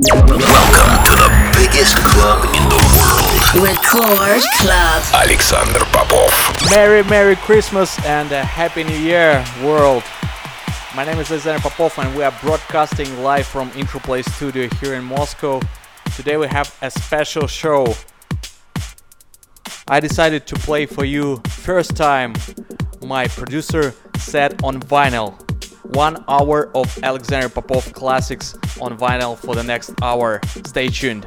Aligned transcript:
Welcome 0.00 0.38
to 0.38 1.10
the 1.10 1.52
biggest 1.58 1.96
club 1.96 2.44
in 2.54 2.62
the 2.68 2.78
world. 2.94 3.66
Record 3.66 4.42
Club. 4.60 5.02
Alexander 5.12 5.80
Popov. 5.86 6.30
Merry, 6.70 7.02
Merry 7.02 7.34
Christmas 7.34 7.98
and 8.06 8.30
a 8.30 8.44
Happy 8.44 8.84
New 8.84 8.96
Year, 8.96 9.44
world. 9.64 10.04
My 10.94 11.04
name 11.04 11.18
is 11.18 11.32
Alexander 11.32 11.60
Popov 11.60 11.98
and 11.98 12.16
we 12.16 12.22
are 12.22 12.32
broadcasting 12.42 13.24
live 13.24 13.48
from 13.48 13.72
Interplay 13.74 14.22
Studio 14.22 14.68
here 14.80 14.94
in 14.94 15.02
Moscow. 15.02 15.60
Today 16.14 16.36
we 16.36 16.46
have 16.46 16.72
a 16.80 16.92
special 16.92 17.48
show. 17.48 17.92
I 19.88 19.98
decided 19.98 20.46
to 20.46 20.54
play 20.54 20.86
for 20.86 21.04
you 21.04 21.42
first 21.48 21.96
time 21.96 22.34
my 23.02 23.26
producer 23.26 23.92
set 24.16 24.62
on 24.62 24.78
vinyl. 24.80 25.47
One 25.88 26.22
hour 26.28 26.70
of 26.74 26.98
Alexander 27.02 27.48
Popov 27.48 27.92
classics 27.94 28.54
on 28.80 28.98
vinyl 28.98 29.38
for 29.38 29.54
the 29.54 29.62
next 29.62 29.90
hour. 30.02 30.40
Stay 30.66 30.88
tuned. 30.88 31.26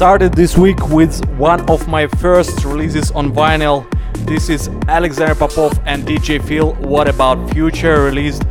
Started 0.00 0.32
this 0.32 0.56
week 0.56 0.88
with 0.88 1.22
one 1.36 1.60
of 1.68 1.86
my 1.86 2.06
first 2.06 2.64
releases 2.64 3.10
on 3.10 3.30
vinyl. 3.30 3.84
This 4.24 4.48
is 4.48 4.68
Alexander 4.88 5.34
Popov 5.34 5.78
and 5.84 6.06
DJ 6.06 6.42
Feel. 6.42 6.72
What 6.76 7.06
About 7.06 7.50
Future, 7.50 8.04
released 8.04 8.44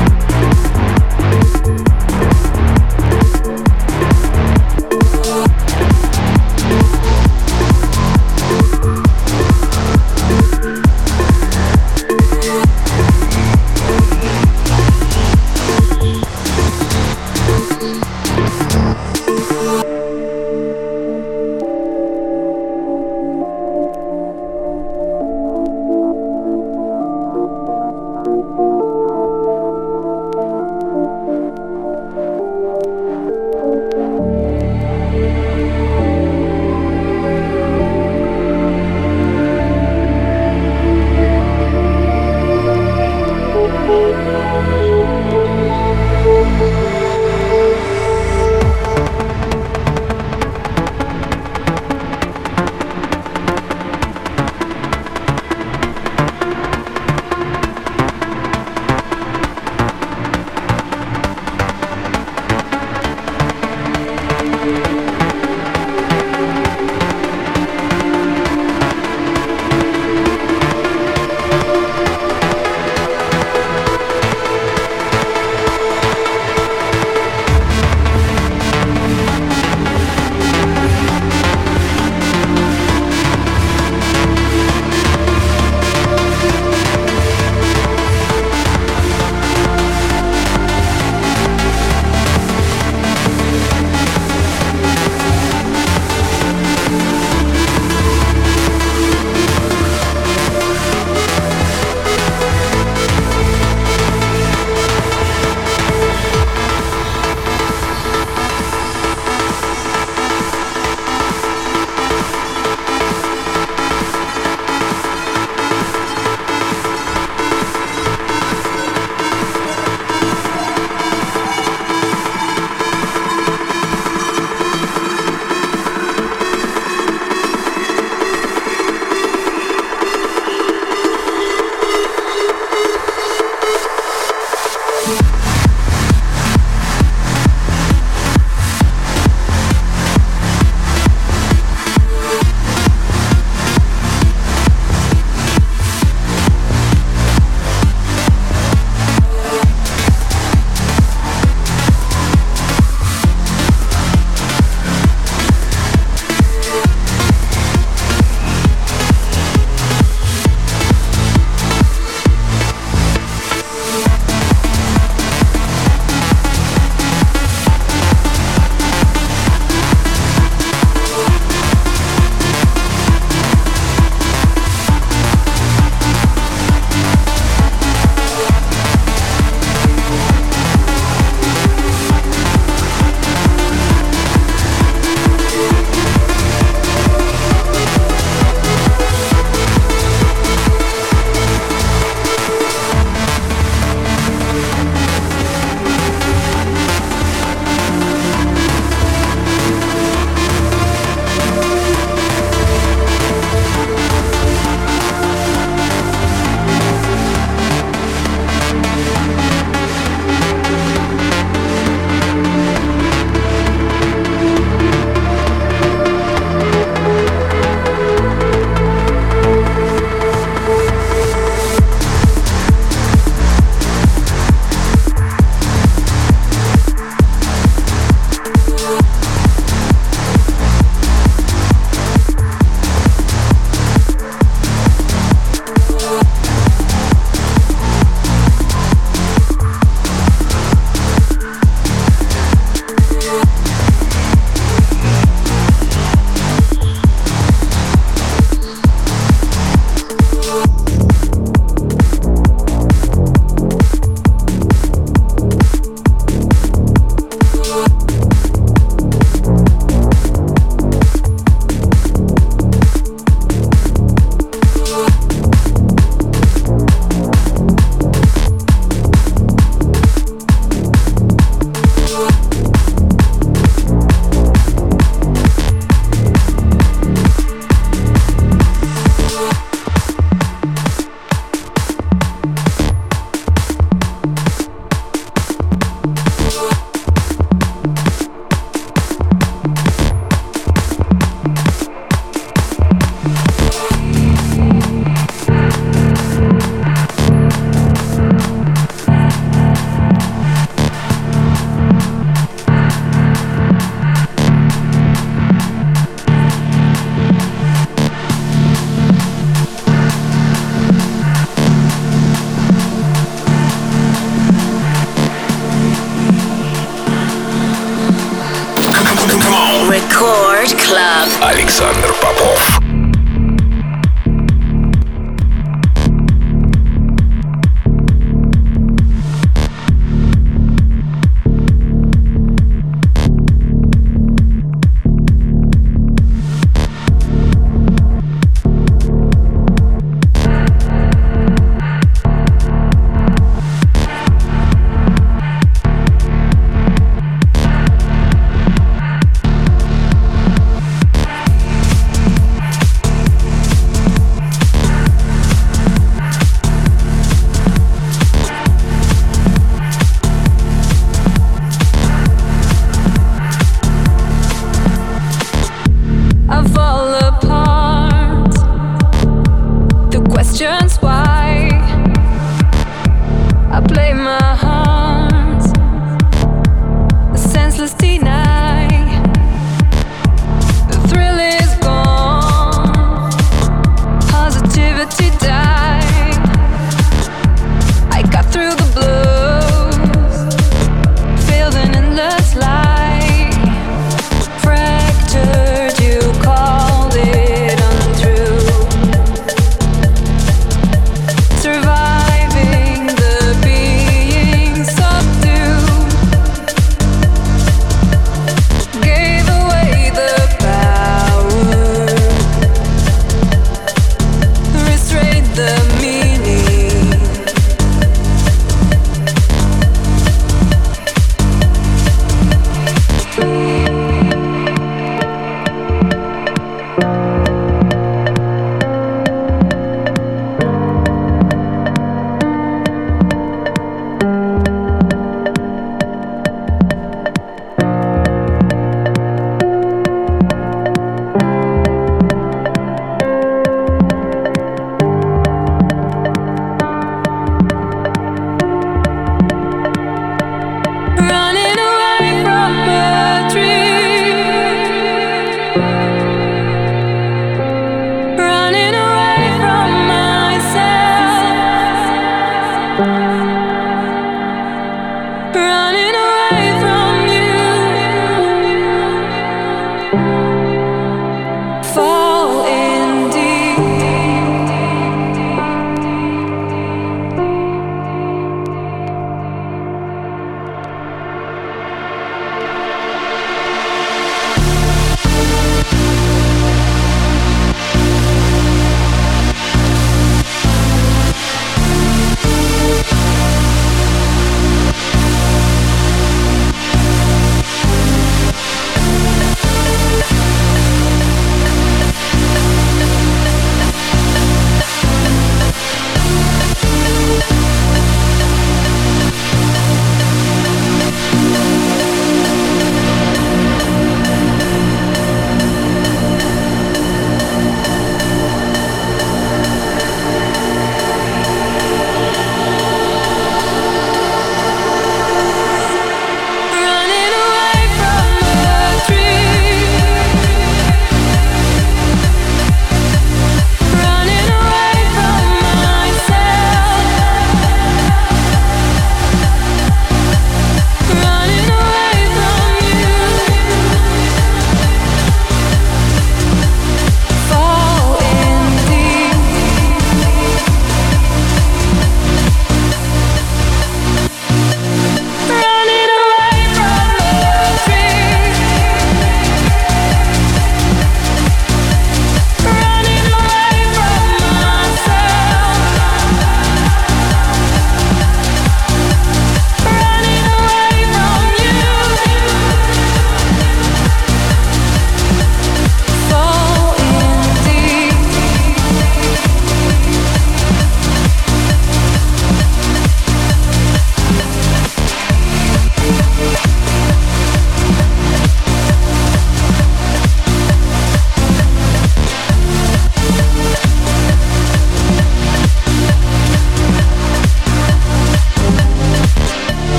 Música 46.29 46.98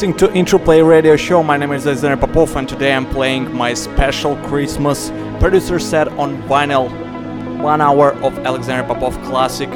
listening 0.00 0.16
to 0.16 0.32
Interplay 0.32 0.80
Radio 0.80 1.14
Show. 1.14 1.42
My 1.42 1.58
name 1.58 1.72
is 1.72 1.86
Alexander 1.86 2.16
Popov, 2.16 2.56
and 2.56 2.66
today 2.66 2.94
I'm 2.94 3.04
playing 3.04 3.54
my 3.54 3.74
special 3.74 4.34
Christmas 4.46 5.10
producer 5.38 5.78
set 5.78 6.08
on 6.12 6.42
vinyl. 6.44 6.88
One 7.60 7.82
hour 7.82 8.14
of 8.24 8.38
Alexander 8.38 8.82
Popov 8.88 9.22
classic. 9.24 9.68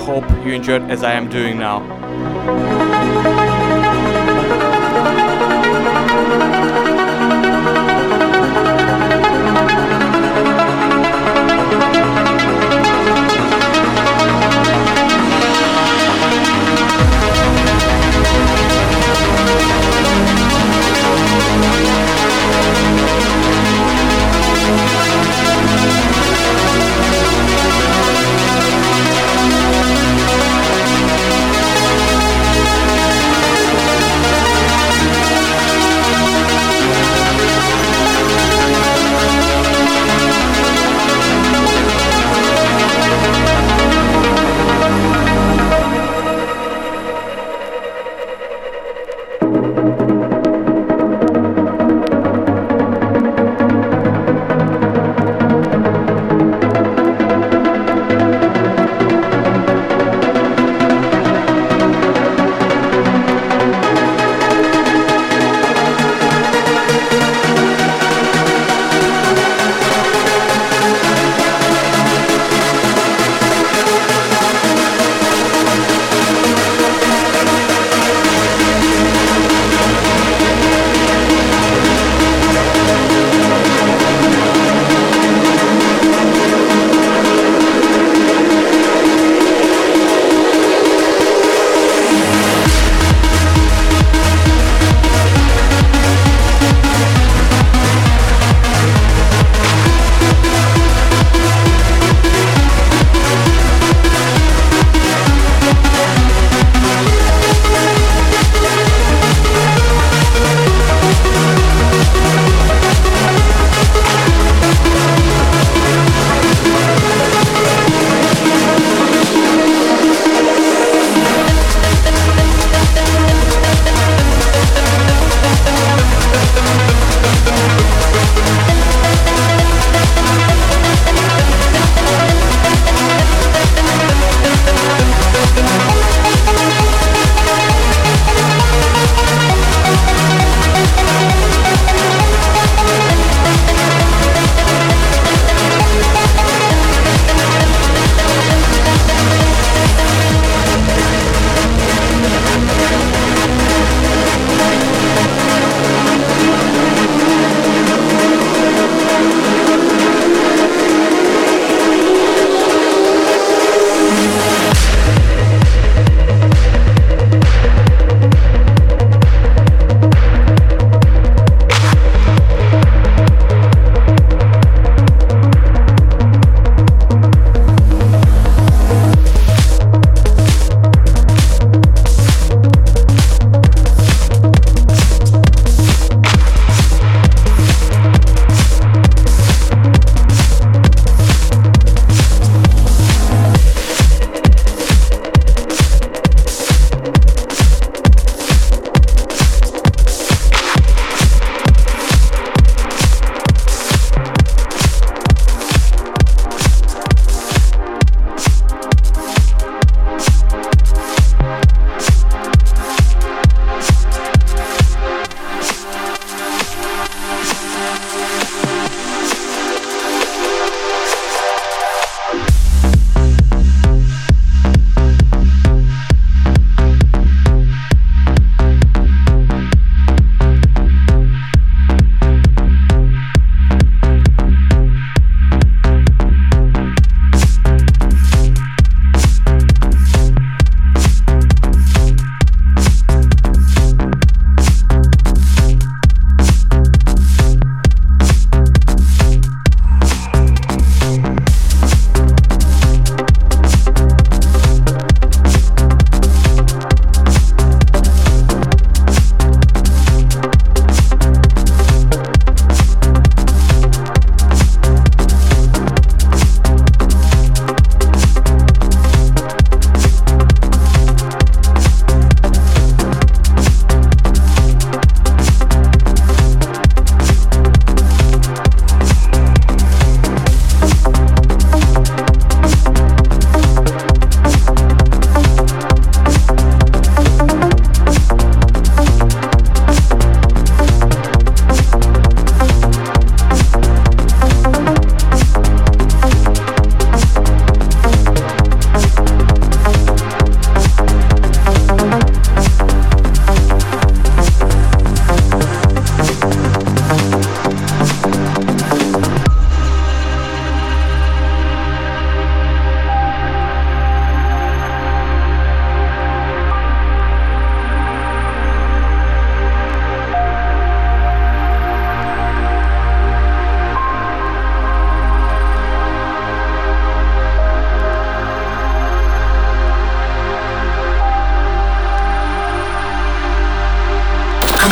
Hope 0.00 0.28
you 0.44 0.52
enjoyed 0.52 0.82
as 0.90 1.02
I 1.02 1.14
am 1.14 1.30
doing 1.30 1.58
now. 1.58 1.78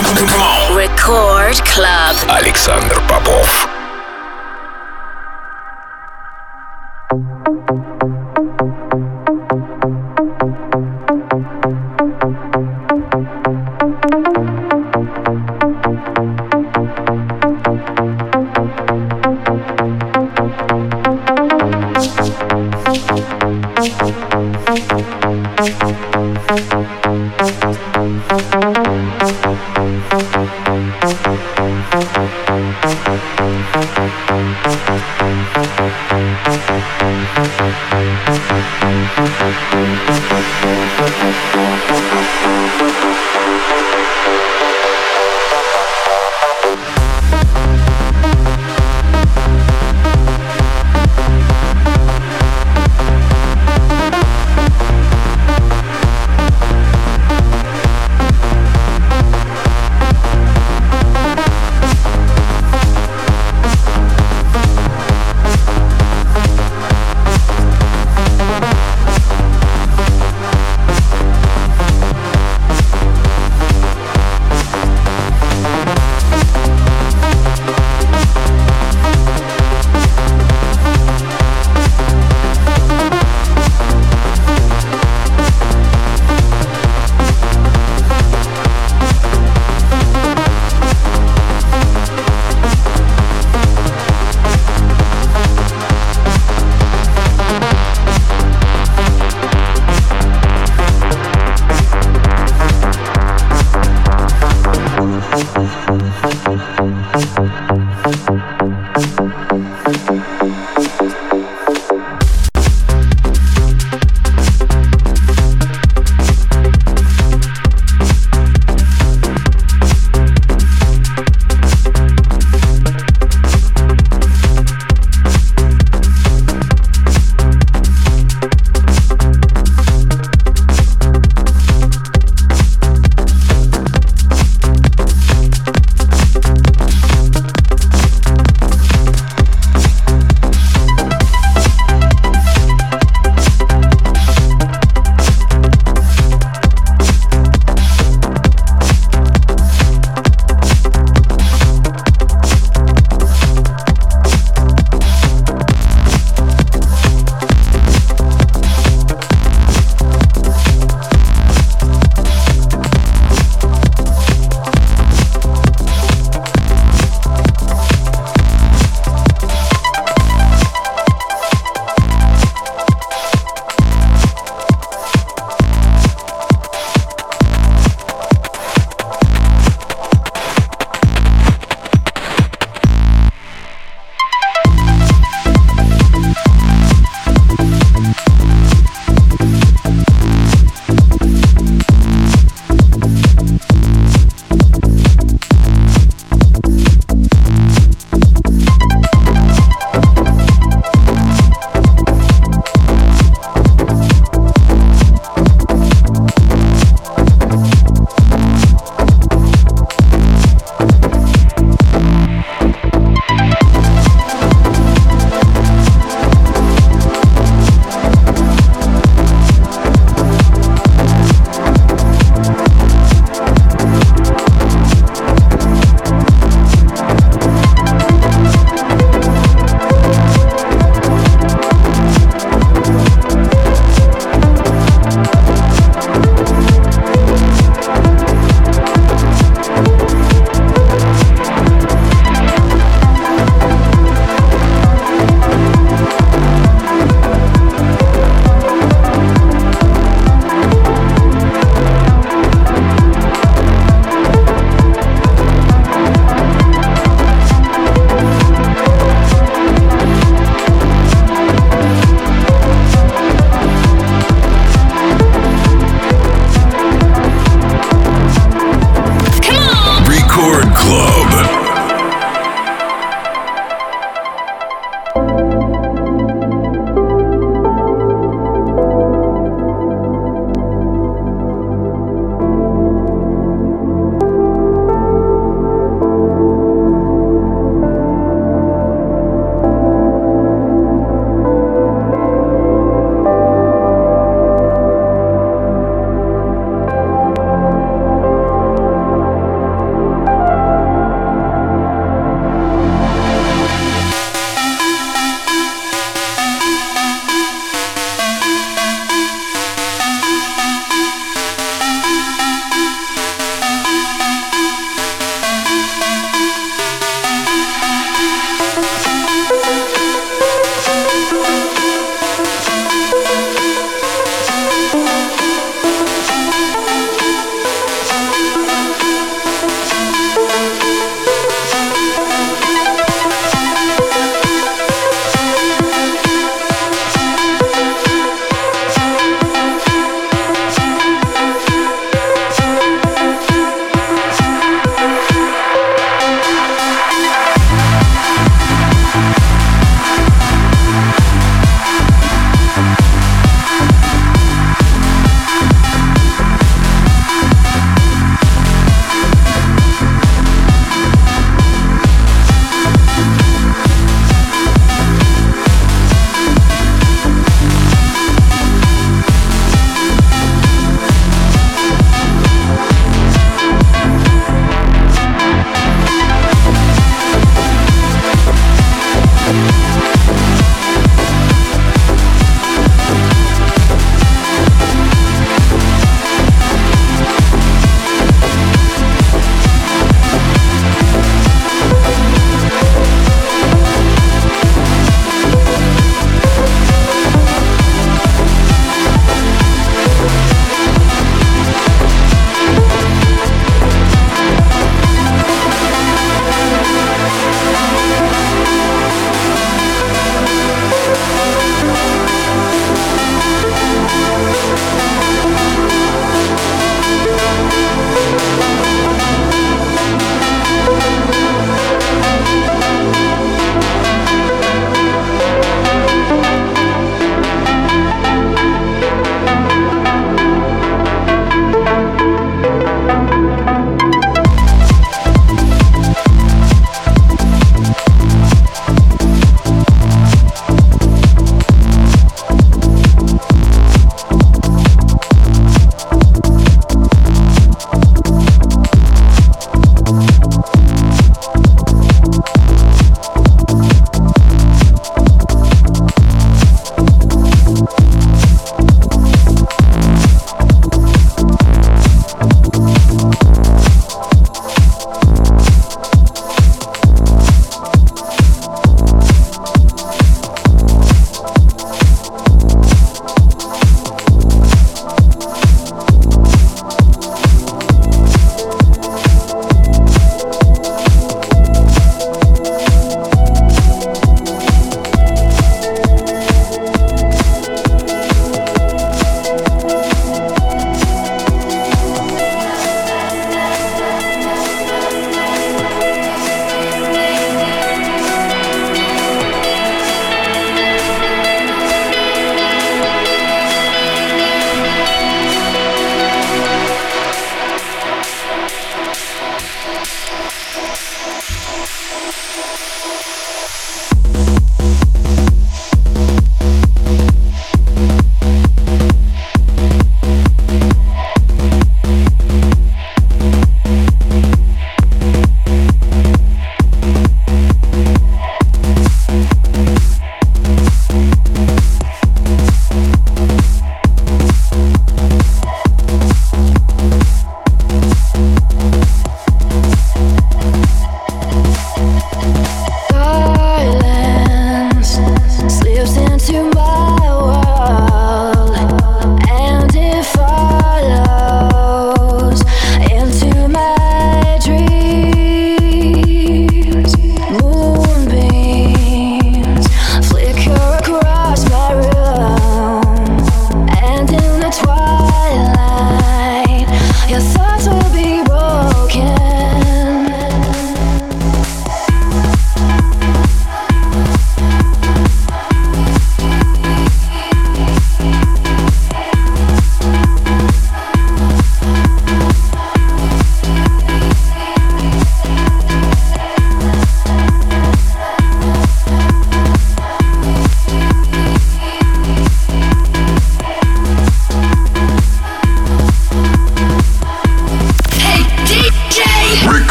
Рекорд 0.00 1.60
Клаб. 1.74 2.16
Александр 2.28 3.02
Попов. 3.06 3.79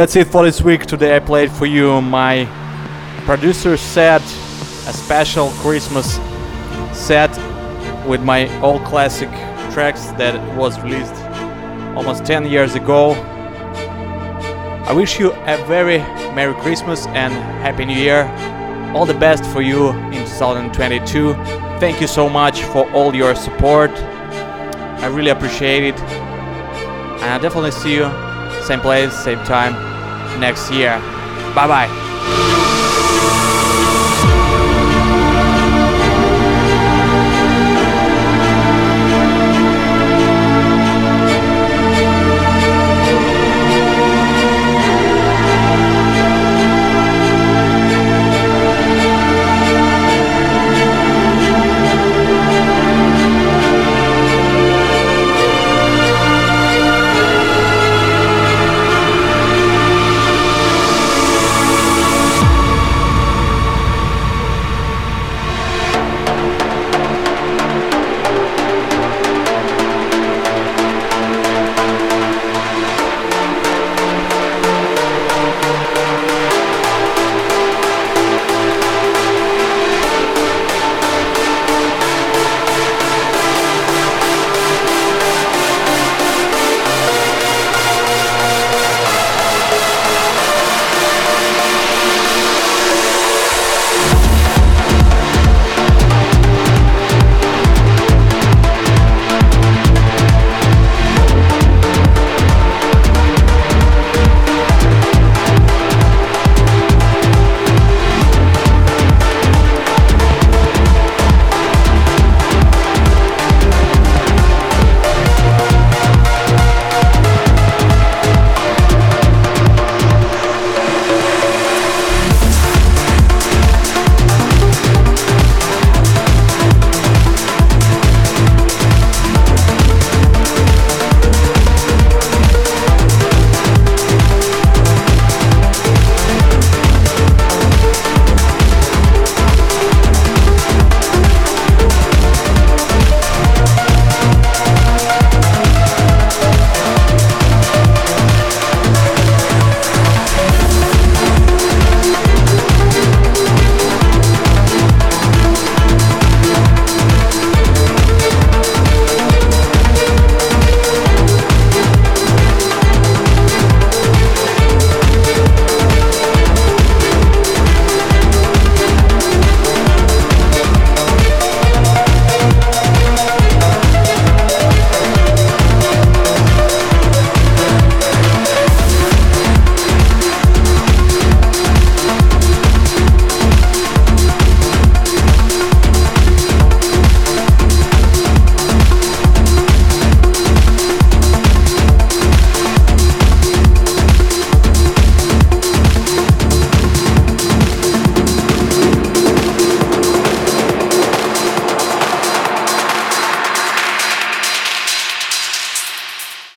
That's 0.00 0.16
it 0.16 0.28
for 0.28 0.42
this 0.44 0.62
week. 0.62 0.86
Today 0.86 1.14
I 1.14 1.18
played 1.18 1.52
for 1.52 1.66
you 1.66 2.00
my 2.00 2.46
producer 3.26 3.76
set, 3.76 4.22
a 4.22 4.94
special 4.94 5.50
Christmas 5.60 6.14
set 6.98 7.28
with 8.06 8.22
my 8.22 8.48
old 8.62 8.82
classic 8.84 9.28
tracks 9.70 10.06
that 10.12 10.40
was 10.56 10.80
released 10.80 11.12
almost 11.94 12.24
10 12.24 12.46
years 12.46 12.76
ago. 12.76 13.10
I 14.88 14.94
wish 14.94 15.20
you 15.20 15.34
a 15.34 15.62
very 15.66 15.98
Merry 16.32 16.54
Christmas 16.62 17.06
and 17.08 17.34
Happy 17.62 17.84
New 17.84 17.92
Year. 17.92 18.24
All 18.94 19.04
the 19.04 19.12
best 19.12 19.44
for 19.52 19.60
you 19.60 19.90
in 19.90 20.24
2022. 20.24 21.34
Thank 21.78 22.00
you 22.00 22.06
so 22.06 22.26
much 22.26 22.62
for 22.62 22.90
all 22.92 23.14
your 23.14 23.34
support. 23.34 23.90
I 23.90 25.08
really 25.08 25.30
appreciate 25.30 25.84
it. 25.84 26.00
And 26.00 27.24
I'll 27.24 27.38
definitely 27.38 27.72
see 27.72 27.96
you 27.96 28.10
same 28.64 28.80
place, 28.80 29.12
same 29.12 29.44
time 29.44 29.89
next 30.40 30.72
year. 30.72 30.98
Bye 31.54 31.66
bye. 31.68 31.99